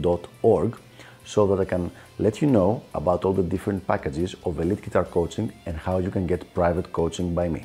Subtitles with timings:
[0.00, 0.76] dot org
[1.24, 5.04] so that I can let you know about all the different packages of elite guitar
[5.04, 7.64] coaching and how you can get private coaching by me.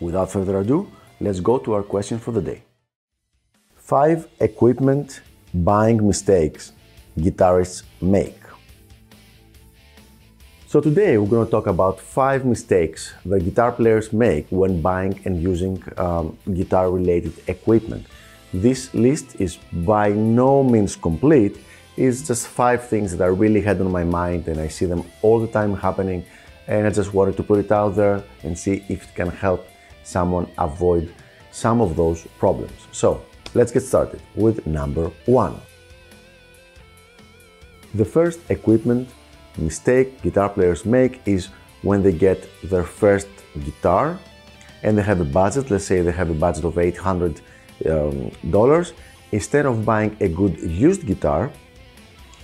[0.00, 2.62] Without further ado, let's go to our question for the day.
[3.76, 5.20] Five equipment
[5.54, 6.72] buying mistakes
[7.18, 8.40] guitarists make.
[10.66, 15.20] So today we're going to talk about five mistakes that guitar players make when buying
[15.24, 18.06] and using um, guitar related equipment.
[18.52, 21.58] This list is by no means complete,
[21.96, 25.04] it's just five things that I really had on my mind and I see them
[25.22, 26.24] all the time happening
[26.68, 29.66] and I just wanted to put it out there and see if it can help
[30.04, 31.12] someone avoid
[31.50, 32.78] some of those problems.
[32.92, 33.24] So
[33.54, 35.60] let's get started with number one.
[37.94, 39.08] The first equipment
[39.56, 41.48] mistake guitar players make is
[41.82, 43.28] when they get their first
[43.64, 44.18] guitar
[44.82, 47.40] and they have a budget, let's say they have a budget of $800,
[47.84, 48.30] um,
[49.32, 51.50] instead of buying a good used guitar,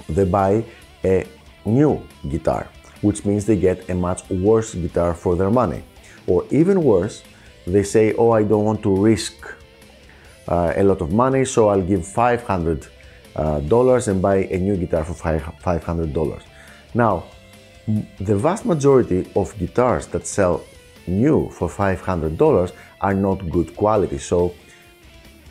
[0.09, 0.65] they buy
[1.05, 1.27] a
[1.65, 2.69] new guitar,
[3.01, 5.83] which means they get a much worse guitar for their money.
[6.27, 7.23] Or even worse,
[7.67, 9.35] they say, Oh, I don't want to risk
[10.49, 12.89] uh, a lot of money, so I'll give $500
[13.37, 16.43] uh, and buy a new guitar for $500.
[16.95, 17.25] Now,
[18.21, 20.65] the vast majority of guitars that sell
[21.07, 24.19] new for $500 are not good quality.
[24.19, 24.55] So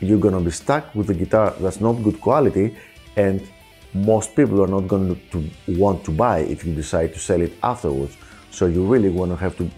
[0.02, 2.76] you're gonna be stuck with a guitar that's not good quality
[3.16, 3.48] and
[3.94, 7.52] most people are not going to want to buy if you decide to sell it
[7.62, 8.16] afterwards.
[8.50, 9.70] So you really want to have to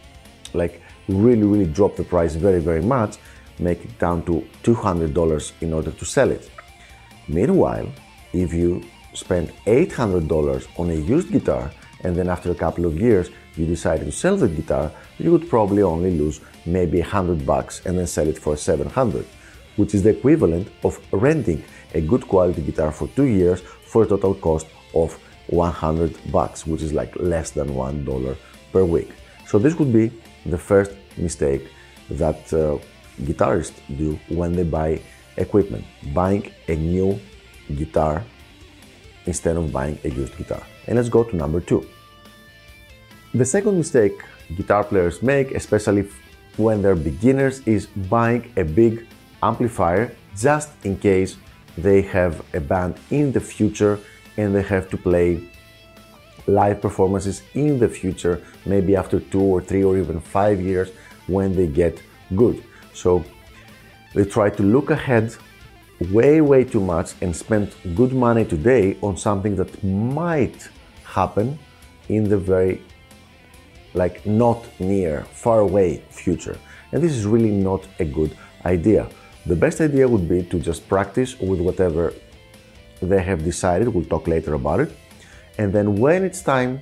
[0.52, 3.16] like really, really drop the price very, very much,
[3.58, 6.50] make it down to $200 in order to sell it.
[7.28, 7.88] Meanwhile,
[8.32, 8.84] if you
[9.14, 11.70] spend $800 on a used guitar
[12.02, 15.48] and then after a couple of years you decide to sell the guitar, you would
[15.48, 19.24] probably only lose maybe 100 bucks and then sell it for 700,
[19.76, 21.62] which is the equivalent of renting
[21.94, 25.18] a good quality guitar for 2 years for a total cost of
[25.48, 28.36] 100 bucks, which is like less than $1
[28.72, 29.10] per week.
[29.46, 30.10] So this would be
[30.46, 31.68] the first mistake
[32.10, 32.78] that uh,
[33.22, 35.00] guitarists do when they buy
[35.36, 37.20] equipment, buying a new
[37.76, 38.24] guitar
[39.26, 40.62] instead of buying a used guitar.
[40.86, 41.86] And let's go to number two.
[43.34, 44.22] The second mistake
[44.56, 46.08] guitar players make, especially
[46.56, 49.06] when they're beginners, is buying a big
[49.50, 50.05] amplifier
[50.47, 51.37] just in case
[51.77, 53.99] they have a band in the future
[54.37, 55.28] and they have to play
[56.47, 60.88] live performances in the future, maybe after two or three or even five years
[61.27, 61.94] when they get
[62.37, 62.62] good.
[62.93, 63.25] So
[64.15, 65.34] they try to look ahead
[66.11, 70.69] way, way too much and spend good money today on something that might
[71.05, 71.59] happen
[72.09, 72.82] in the very,
[73.94, 76.59] like, not near, far away future.
[76.93, 79.09] And this is really not a good idea.
[79.47, 82.15] The best idea would be to just practice with whatever
[83.03, 83.88] they have decided.
[83.88, 84.91] We'll talk later about it.
[85.59, 86.81] And then when it's time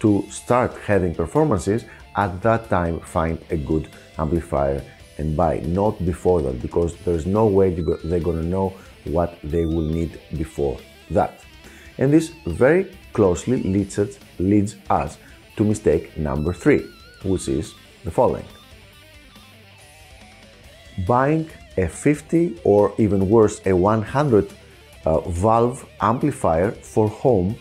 [0.00, 1.84] to start having performances,
[2.16, 4.82] at that time find a good amplifier
[5.16, 7.70] and buy, not before that, because there's no way
[8.04, 8.74] they're gonna know
[9.04, 10.78] what they will need before
[11.10, 11.40] that.
[11.96, 15.16] And this very closely leads us, leads us
[15.56, 16.86] to mistake number three,
[17.22, 17.74] which is
[18.04, 18.44] the following
[21.06, 24.52] buying a 50 or even worse, a 100
[25.04, 27.56] uh, valve amplifier for home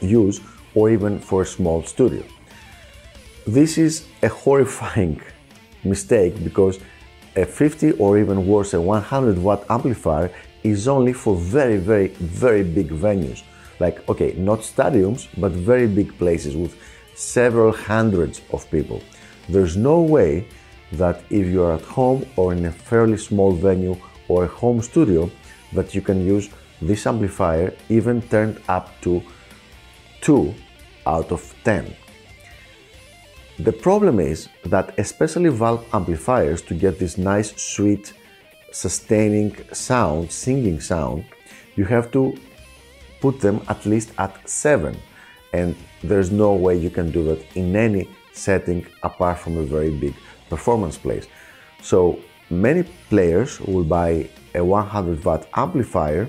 [0.00, 0.40] use
[0.74, 2.22] or even for a small studio.
[3.46, 5.20] This is a horrifying
[5.84, 6.78] mistake because
[7.36, 10.30] a 50 or even worse, a 100 watt amplifier
[10.64, 13.42] is only for very, very, very big venues.
[13.78, 16.76] Like, okay, not stadiums, but very big places with
[17.14, 19.00] several hundreds of people.
[19.48, 20.46] There's no way
[20.92, 23.96] that if you're at home or in a fairly small venue
[24.28, 25.30] or a home studio,
[25.72, 26.48] that you can use
[26.80, 29.22] this amplifier even turned up to
[30.22, 30.54] 2
[31.06, 31.94] out of 10.
[33.58, 38.12] The problem is that especially valve amplifiers to get this nice sweet
[38.70, 41.24] sustaining sound, singing sound,
[41.74, 42.36] you have to
[43.20, 44.96] put them at least at 7
[45.52, 49.90] and there's no way you can do that in any setting apart from a very
[49.90, 50.14] big
[50.48, 51.26] performance plays.
[51.82, 52.18] So
[52.50, 56.28] many players will buy a 100 watt amplifier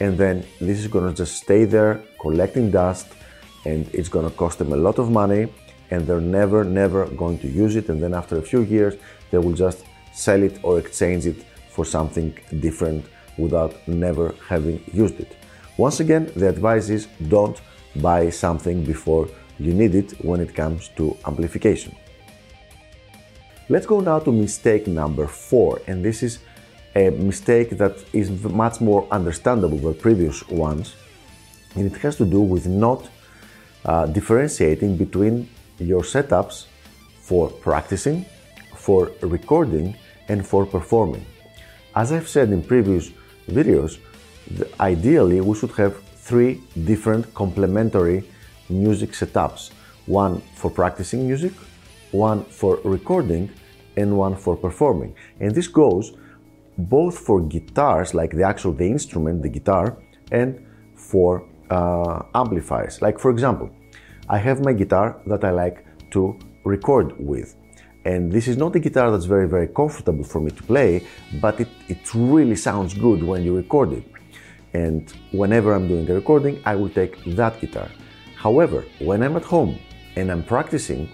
[0.00, 3.08] and then this is gonna just stay there collecting dust
[3.64, 5.48] and it's gonna cost them a lot of money
[5.90, 7.88] and they're never, never going to use it.
[7.88, 8.94] And then after a few years,
[9.30, 13.04] they will just sell it or exchange it for something different
[13.36, 15.36] without never having used it.
[15.76, 17.60] Once again, the advice is don't
[17.96, 19.28] buy something before
[19.58, 21.94] you need it when it comes to amplification.
[23.70, 26.40] Let's go now to mistake number four, and this is
[26.94, 30.94] a mistake that is much more understandable than previous ones,
[31.74, 33.08] and it has to do with not
[33.86, 36.66] uh, differentiating between your setups
[37.22, 38.26] for practicing,
[38.76, 39.96] for recording,
[40.28, 41.24] and for performing.
[41.96, 43.12] As I've said in previous
[43.48, 43.98] videos,
[44.78, 48.24] ideally we should have three different complementary
[48.68, 49.70] music setups
[50.04, 51.54] one for practicing music,
[52.14, 53.50] one for recording,
[53.96, 55.14] and one for performing.
[55.40, 56.16] And this goes
[56.78, 59.98] both for guitars, like the actual the instrument, the guitar,
[60.32, 63.02] and for uh, amplifiers.
[63.02, 63.70] Like for example,
[64.28, 67.56] I have my guitar that I like to record with.
[68.04, 71.06] And this is not a guitar that's very, very comfortable for me to play,
[71.40, 74.04] but it, it really sounds good when you record it.
[74.74, 77.88] And whenever I'm doing a recording, I will take that guitar.
[78.36, 79.78] However, when I'm at home
[80.16, 81.08] and I'm practicing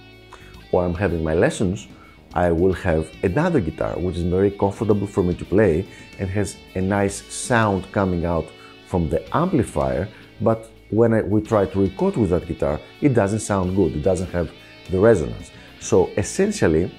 [0.73, 1.89] or I'm having my lessons,
[2.35, 5.87] I will have another guitar which is very comfortable for me to play
[6.19, 8.47] and has a nice sound coming out
[8.87, 10.09] from the amplifier,
[10.41, 14.03] but when I, we try to record with that guitar, it doesn't sound good, it
[14.03, 14.51] doesn't have
[14.91, 15.51] the resonance.
[15.81, 16.93] So essentially,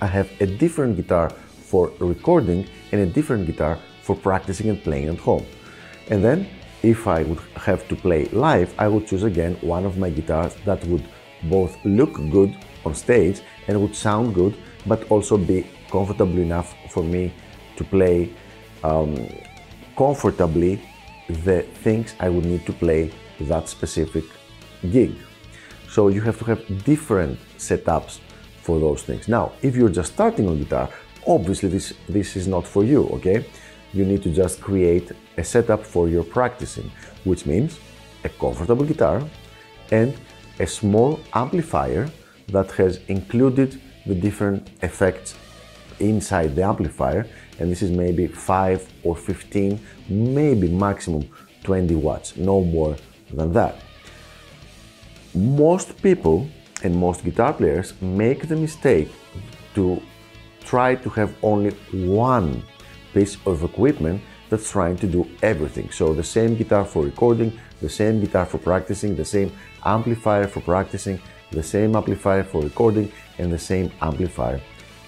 [0.00, 5.08] I have a different guitar for recording and a different guitar for practicing and playing
[5.08, 5.44] at home.
[6.10, 6.48] And then,
[6.82, 10.54] if I would have to play live, I would choose again one of my guitars
[10.64, 11.04] that would
[11.44, 14.56] both look good on stage and would sound good,
[14.86, 17.32] but also be comfortable enough for me
[17.76, 18.30] to play
[18.84, 19.14] um,
[19.96, 20.80] comfortably
[21.28, 24.24] the things I would need to play that specific
[24.90, 25.14] gig.
[25.88, 28.20] So you have to have different setups
[28.62, 29.28] for those things.
[29.28, 30.88] Now, if you're just starting on guitar,
[31.26, 33.44] obviously this, this is not for you, okay?
[33.92, 36.90] You need to just create a setup for your practicing,
[37.24, 37.78] which means
[38.24, 39.22] a comfortable guitar
[39.90, 40.14] and
[40.58, 42.08] a small amplifier
[42.48, 45.34] that has included the different effects
[46.00, 47.26] inside the amplifier
[47.58, 51.28] and this is maybe 5 or 15 maybe maximum
[51.64, 52.96] 20 watts no more
[53.32, 53.76] than that
[55.34, 56.48] most people
[56.82, 59.08] and most guitar players make the mistake
[59.74, 60.00] to
[60.64, 62.62] try to have only one
[63.14, 65.90] piece of equipment that's trying to do everything.
[65.90, 69.52] So the same guitar for recording, the same guitar for practicing, the same
[69.84, 71.20] amplifier for practicing,
[71.50, 74.60] the same amplifier for recording, and the same amplifier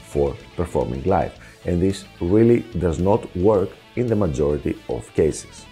[0.04, 1.32] for performing live.
[1.64, 5.66] And this really does not work in the majority of cases.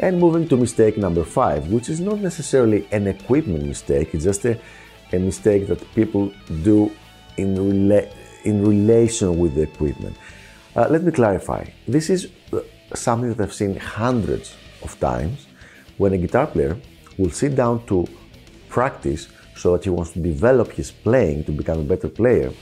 [0.00, 4.44] And moving to mistake number five, which is not necessarily an equipment mistake, it's just
[4.44, 4.58] a,
[5.12, 6.32] a mistake that people
[6.62, 6.92] do
[7.36, 8.12] in, rela-
[8.44, 10.16] in relation with the equipment.
[10.76, 11.64] Uh, let me clarify.
[11.88, 12.60] This is uh,
[12.94, 15.46] something that I've seen hundreds of times
[15.96, 16.76] when a guitar player
[17.16, 18.06] will sit down to
[18.68, 22.52] practice so that he wants to develop his playing to become a better player.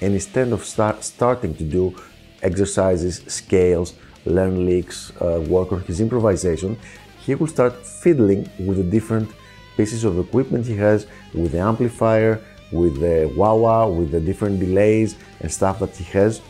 [0.00, 1.94] And instead of start, starting to do
[2.42, 3.94] exercises, scales,
[4.24, 6.78] learn licks, uh, work on his improvisation,
[7.24, 9.30] he will start fiddling with the different
[9.76, 14.60] pieces of equipment he has, with the amplifier, with the wah wah, with the different
[14.60, 16.40] delays and stuff that he has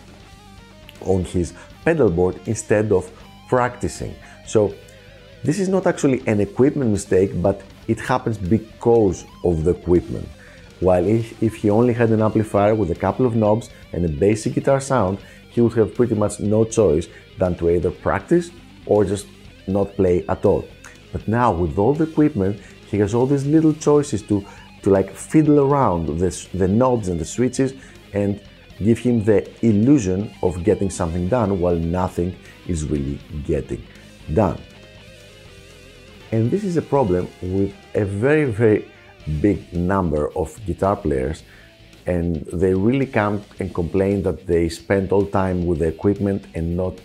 [1.01, 1.55] on his
[1.85, 3.11] pedal board instead of
[3.55, 4.13] practicing.
[4.55, 4.61] So
[5.49, 7.57] this is not actually an equipment mistake, but
[7.93, 9.19] it happens because
[9.49, 10.29] of the equipment.
[10.81, 14.13] While if, if he only had an amplifier with a couple of knobs and a
[14.27, 15.19] basic guitar sound,
[15.55, 17.07] he would have pretty much no choice
[17.41, 18.47] than to either practice
[18.87, 19.27] or just
[19.69, 20.65] not play at all.
[21.13, 22.55] But now with all the equipment,
[22.91, 24.45] he has all these little choices to,
[24.83, 27.71] to like fiddle around the, the knobs and the switches
[28.13, 28.41] and
[28.79, 32.35] give him the illusion of getting something done while nothing
[32.67, 33.85] is really getting
[34.33, 34.61] done.
[36.33, 38.91] And this is a problem with a very, very
[39.41, 41.45] big number of guitar players
[42.07, 46.77] and they really come and complain that they spend all time with the equipment and
[46.77, 46.99] not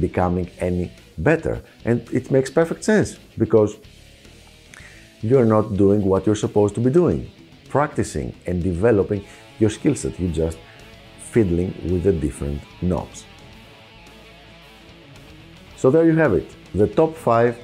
[0.00, 1.62] becoming any better.
[1.84, 3.76] And it makes perfect sense because
[5.22, 7.30] you're not doing what you're supposed to be doing,
[7.68, 9.24] practicing and developing
[9.58, 10.18] your skill set.
[10.20, 10.58] You're just
[11.34, 13.26] fiddling with the different knobs.
[15.76, 17.58] So there you have it, the top five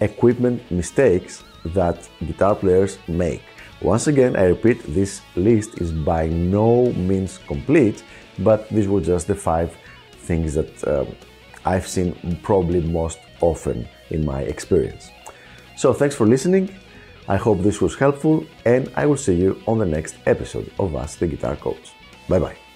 [0.00, 3.42] equipment mistakes that guitar players make.
[3.80, 8.04] Once again, I repeat, this list is by no means complete,
[8.40, 9.76] but these were just the five
[10.28, 11.06] things that um,
[11.64, 15.10] I've seen probably most often in my experience.
[15.76, 16.74] So thanks for listening.
[17.28, 20.94] I hope this was helpful and I will see you on the next episode of
[20.94, 21.92] Ask the Guitar Coach.
[22.28, 22.71] Bye bye.